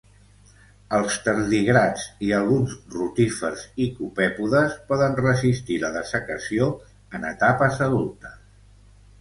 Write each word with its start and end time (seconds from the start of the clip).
Els 0.99 1.17
tardígrads, 1.25 2.05
i 2.29 2.31
alguns 2.37 2.73
rotífers 2.95 3.65
i 3.85 3.89
copèpodes 3.99 4.75
poden 4.89 5.19
resistir 5.23 5.79
la 5.85 5.95
dessecació 6.01 6.73
en 7.21 7.31
etapes 7.35 7.81
adultes. 7.91 8.39